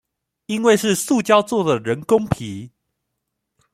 [0.47, 2.71] 因為是塑膠的人工皮